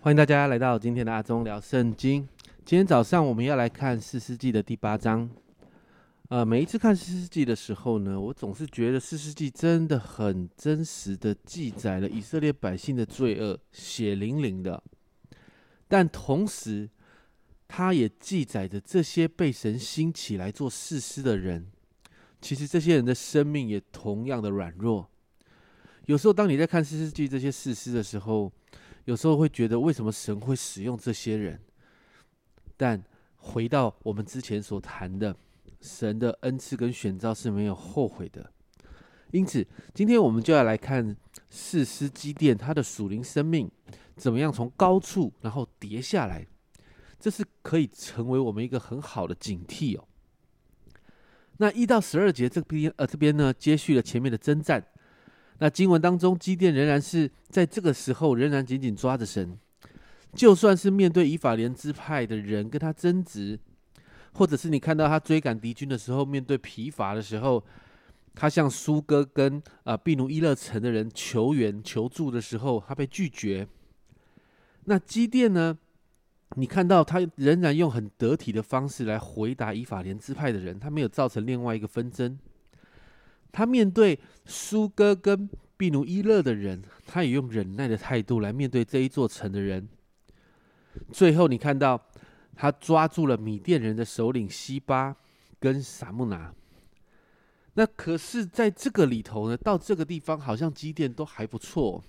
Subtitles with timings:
[0.00, 2.28] 欢迎大家来到今天的阿忠聊圣经。
[2.64, 5.28] 今天早上我们要来看四世纪的第八章。
[6.28, 14.80] 呃，每一次看四世纪的时候呢，我总是觉得四世纪真的很真实的记载了以色列百姓的罪恶，血淋淋的。
[15.88, 16.88] 但同时，
[17.66, 21.66] 它也记载着这些被神兴起来做事师的人，
[22.40, 25.10] 其实这些人的生命也同样的软弱。
[26.04, 28.52] 有时候，当你在看四世纪这些事师的时候，
[29.06, 31.60] 有时候会觉得，为什么神会使用这些人？
[32.76, 33.02] 但
[33.36, 35.34] 回到我们之前所谈的，
[35.80, 38.52] 神的恩赐跟选召是没有后悔的。
[39.30, 39.64] 因此，
[39.94, 41.16] 今天我们就要来看
[41.48, 43.70] 四师基甸他的属灵生命
[44.16, 46.44] 怎么样从高处然后跌下来，
[47.18, 50.06] 这是可以成为我们一个很好的警惕哦。
[51.58, 54.84] 那一到十二节这边呃这边呢，接续了前面的征战。
[55.58, 59.58] 那经文当中，基甸仍然是在这个时候仍然紧紧抓着神，
[60.34, 63.58] 就算是面对以法莲支派的人跟他争执，
[64.34, 67.64] 或者是你看到他追赶敌军的时候，面对疲乏的时候，
[68.34, 73.66] 他向苏哥跟啊毕努伊勒城的人求援求助的时候，他被拒绝。
[74.84, 75.78] 那基甸呢？
[76.54, 82.38] 你看到他仍然用很得体的方式来回答以法莲支派的人，他没有造成另外一个纷争。
[83.56, 89.88] 他面对苏哥跟毕努伊勒的人，他也用忍耐的态度来面对这一座城的人。
[91.10, 91.98] 最后，你看到
[92.54, 95.16] 他抓住了米甸人的首领西巴
[95.58, 96.54] 跟撒木拿。
[97.72, 102.04] 那可是在这个里头呢，到这个地方好像基甸都还不错。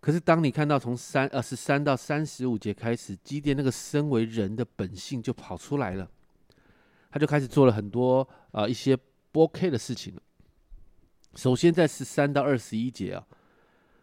[0.00, 6.10] 可是当你看到从三二十三到三十五节开始，基甸那个身为人的本性就跑出来了，
[7.10, 8.96] 他就开始做了很多啊一些
[9.30, 10.22] 不 OK 的事情了。
[11.36, 13.24] 首先，在十三到二十一节啊，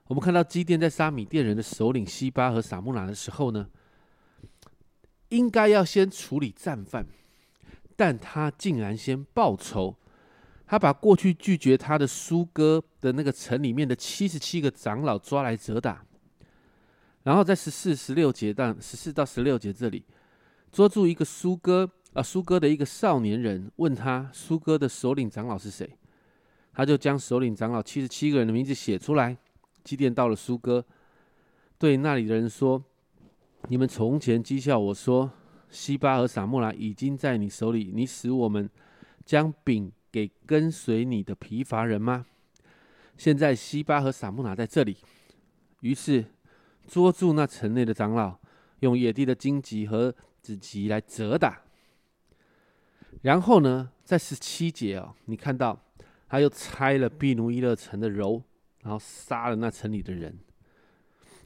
[0.08, 3.68] 我们看到基甸在杀米甸人的首领西巴和撒木拿的时候呢，
[5.30, 7.06] 应该要先处理战犯，
[7.98, 9.98] 但他竟然先报仇，
[10.66, 16.06] 他把过去拒绝他的苏哥的那个城里面的七十七个长老抓来责打，
[17.24, 20.06] 然后在十四、十六节到十四到十六节这里，
[20.72, 25.94] 捉住一个苏哥啊，苏哥的一个少年人，问他苏哥的首领长老是谁。
[26.78, 29.36] 他就将首领长老七十七个人的名字写出来，
[29.84, 30.86] 祭奠到了苏哥，
[31.80, 32.84] 对那里的人说
[33.68, 35.32] ：“你们从前讥笑我说，
[35.72, 38.70] 西巴和撒木拉已经在你手里，你使我们
[39.26, 42.28] 将饼给跟随你的疲乏人吗？
[43.18, 44.98] 现在西巴和撒木拿在这里。”
[45.82, 46.26] 于是
[46.88, 48.38] 捉住那城内的长老，
[48.82, 50.14] 用野地的荆棘和
[50.44, 51.60] 子棘来折打。
[53.24, 55.82] 然后呢，在十七节哦，你看到。
[56.28, 58.42] 他又拆了毕努伊勒城的楼，
[58.82, 60.38] 然后杀了那城里的人。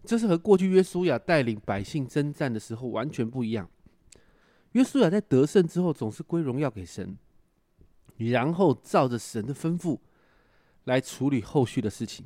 [0.04, 3.70] 这是和过去约书亚带领百姓征战的时候完全不一样。
[4.72, 7.16] 约书亚在得胜之后，总是归荣耀给神，
[8.18, 10.00] 然后照着神的吩咐
[10.86, 12.26] 来处理后续的事情。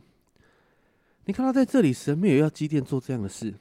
[1.25, 3.53] 你看到在这里，神没有要基甸做这样的事，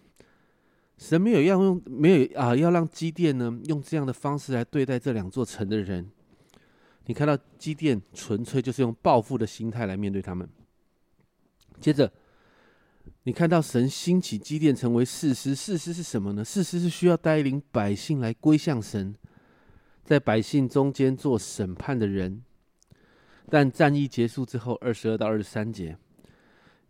[0.99, 6.09] 神没有要用没有啊，要让基甸呢用这样的方式来对待这两座城的人。
[7.07, 10.49] 你看到基甸纯粹就是用报复的心态来面对他们。
[11.81, 12.11] 接着，
[13.25, 16.45] 你看到神兴起基甸成为事实，事实是什么呢？
[16.45, 19.15] 事实是需要带领百姓来归向神，
[20.05, 22.43] 在百姓中间做审判的人。
[23.51, 25.99] 但战役结束之后，二十二到二十三节，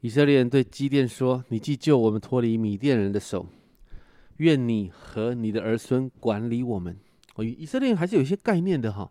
[0.01, 3.49] 以色列人对基甸说：“你既救我们脱离米甸人的手，
[4.37, 6.97] 愿你和你的儿孙管理我们。”
[7.35, 9.11] 哦，以色列人还是有一些概念的哈。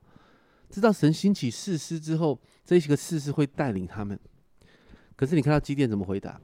[0.73, 4.19] 知道神兴起士师之后，这些个士师会带领他们。
[5.15, 6.41] 可是你看到基甸怎么回答？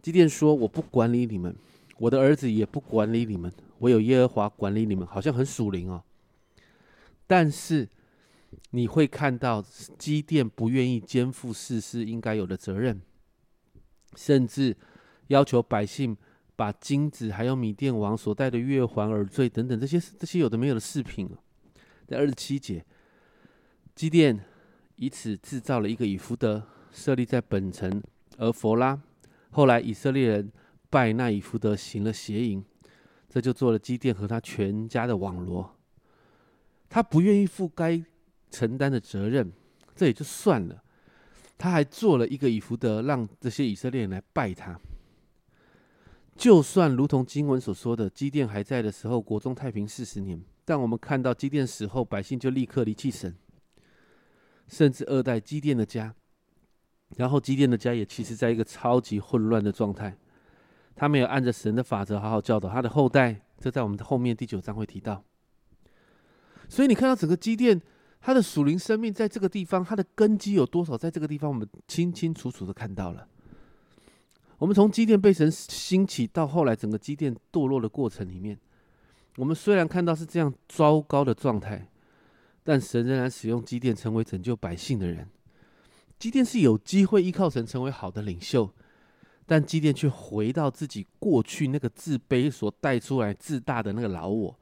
[0.00, 1.54] 基甸说：“我不管理你们，
[1.98, 6.02] 我的儿子也不管理你们，唯有耶和华管理你们。”好像很属灵哦。
[7.26, 7.86] 但是
[8.70, 9.62] 你会看到
[9.98, 12.98] 基甸不愿意肩负士师应该有的责任，
[14.16, 14.74] 甚至
[15.26, 16.16] 要求百姓
[16.56, 21.28] 把金子还有米甸王所带的月环耳坠等等这些这些有的没有的饰品，
[22.06, 22.82] 在二十七节。
[23.98, 24.38] 基甸
[24.94, 26.62] 以此制造了一个以福德，
[26.92, 28.00] 设立在本城。
[28.36, 28.96] 而佛拉
[29.50, 30.52] 后来以色列人
[30.88, 32.64] 拜那以福德，行了邪淫，
[33.28, 35.76] 这就做了基甸和他全家的网罗。
[36.88, 38.00] 他不愿意负该
[38.52, 39.52] 承担的责任，
[39.96, 40.80] 这也就算了，
[41.58, 44.78] 他还做了一个以福德，让这些以色列人来拜他。
[46.36, 53.34] 就算如同经文所说的，基甸还在的时候，国中太平四十年，但我们看到基甸死后，百姓就立刻离弃神。
[54.68, 56.14] 甚至二代基甸的家，
[57.16, 60.16] 然后基甸的家也其实在一个超级混乱的状态。
[60.94, 65.24] 他没有按着神的法则好好教导他的后代，这在我们的后面第九章会提到。
[66.68, 67.80] 所以你看到整个基甸，
[68.20, 70.98] 他的属灵生命在这个地方，他的根基有多少？
[70.98, 73.28] 在这个地方，我们清清楚楚的看到了。
[74.58, 78.58] 我们从基甸被神兴起到后来整个基甸堕落的过程里面，
[79.36, 81.88] 我们虽然看到是这样糟糕的状态，
[82.68, 85.26] 但神仍然使用基甸成为拯救百姓的人。
[86.18, 88.70] 基甸是有机会依靠神成为好的领袖。
[89.46, 94.58] 但基甸却回到自己过去那个自卑所带出来自大的那个老我，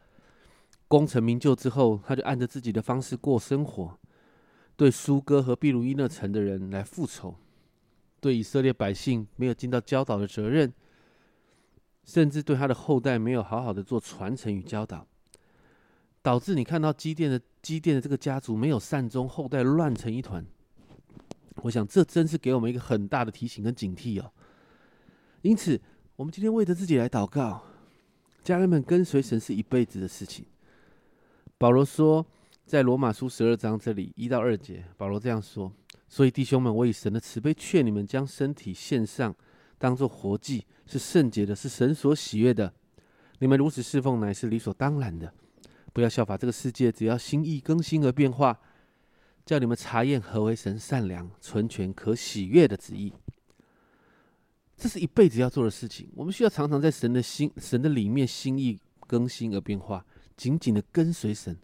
[0.87, 3.99] 功成名就之后，他就按着自己的方式过生活，
[4.76, 7.35] 对苏哥和毕鲁伊那城的人来复仇，
[8.20, 10.73] 对以色列百姓没有尽到教导的责任，
[12.05, 15.05] 甚至对他的后代没有好好的做传承与教导，
[16.23, 20.46] 导致你看到基甸的基甸的这个家族没有善终，后代乱成一团。
[21.56, 24.30] 我想这真是给我们一个很大的提醒跟警惕哦。
[25.42, 25.80] 因此，
[26.14, 27.64] 我们今天为着自己来祷告，
[28.44, 30.46] 家人们跟随神是一辈子的事情。
[31.58, 32.24] 保罗说，
[32.64, 35.72] 在罗马书十二章这里一到二节，保罗这样说：
[36.06, 39.34] 所以弟兄们，我以神的慈悲劝你们，将身体献上，
[39.76, 42.72] 当做活祭，是圣洁的，是神所喜悦的。
[43.40, 45.34] 你们如此侍奉，乃是理所当然的。
[45.96, 48.60] 不要效法这个世界，只要心意更新而变化，
[49.46, 53.10] 叫你们查验何为神善良、纯全、可喜悦的旨意。
[54.76, 56.10] 这是一辈子要做的事情。
[56.14, 60.04] 我们需要常常在神的心、神的里面心意更新而变化，
[60.37, 61.56] 紧紧的跟随神，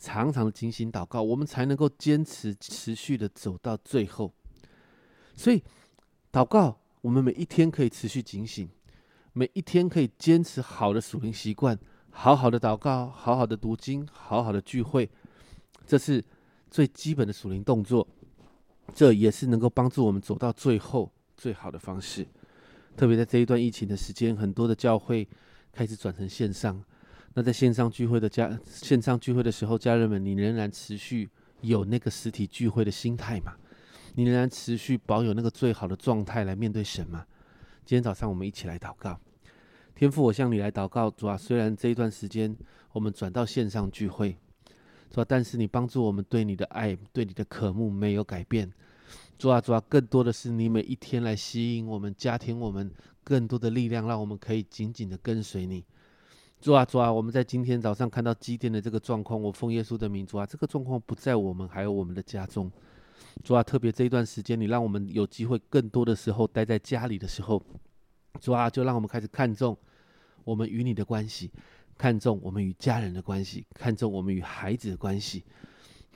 [0.00, 4.34] 常常的精心祷告，我们才能够坚持持续的走到最后。
[5.36, 5.62] 所以，
[6.32, 8.68] 祷告，我们每一天可以持续警醒，
[9.32, 11.78] 每一天可以坚持好的属灵习惯，
[12.18, 15.08] 好好的祷告，好好的读经，好好的聚会，
[15.86, 16.24] 这是
[16.70, 18.08] 最基本的属灵动作。
[18.94, 21.12] 这也是能够帮助我们走到最后。
[21.36, 22.26] 最好的方式，
[22.96, 25.28] 特别在这一段疫情的时间，很多的教会
[25.70, 26.82] 开始转成线上。
[27.34, 31.28] 那在线上聚会的家，线上聚会的时候，家人们，你仍然持续
[31.60, 33.52] 有那个实体聚会的心态吗？
[34.14, 37.26] 你仍然持续保有那个最好的状态来面对神吗？
[37.84, 39.20] 今天早上我们一起来祷告，
[39.96, 42.54] 天父，我向你来祷告，主啊，虽然这一段时间
[42.92, 44.36] 我们转到线上聚会，
[45.10, 48.70] 主啊，但是你帮助我们对你的爱、对你的渴慕没有改变。
[49.38, 52.92] 主啊，主啊，更多的是你每一天来吸引我们，加添我们
[53.24, 55.82] 更多的力量，让我们可以紧紧的跟随你。
[56.60, 62.70] 主啊，主啊，我们在今天早上看到基甸的这个状况，我奉耶稣的名，主啊，这个状况不在我们，还有我们的家中。
[63.42, 67.62] 主啊，特别这一段时间，你让我们有机会更多的时候待在家里的时候，
[68.40, 69.76] 主啊，就让我们开始看重
[70.44, 71.50] 我们与你的关系，
[71.96, 75.44] 看重我们与家人的关系，看重我们与孩子的关系。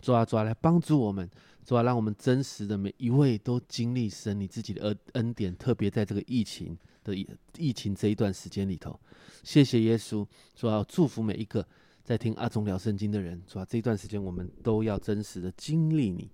[0.01, 1.29] 主啊，主啊，来帮助我们。
[1.63, 7.15] 主啊，让我们真实的每一位都经历神你自己的恩恩典，特别在这个疫情的
[7.59, 8.99] 疫情这一段时间里头，
[9.45, 10.27] 谢谢耶稣。
[10.55, 11.65] 主啊，祝福每一个
[12.03, 13.41] 在听阿忠聊圣经的人。
[13.47, 16.31] 主啊，这一段时间我们都要真实的经历你。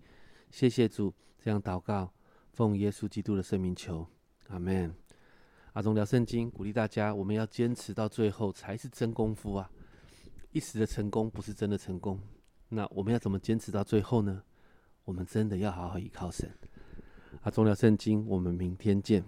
[0.50, 1.12] 谢谢主，
[1.42, 2.12] 这样祷告，
[2.52, 4.06] 奉耶稣基督的圣名求，
[4.48, 4.94] 阿门。
[5.76, 9.70] 阿忠聊圣经鼓励大家，我们要坚持到最后才是真功夫啊！
[10.50, 12.18] 一时的成功不是真的成功。
[12.70, 14.42] 那我们要怎么坚持到最后呢？
[15.04, 16.50] 我们真的要好好依靠神。
[17.42, 19.22] 阿忠聊圣经，我们明天见。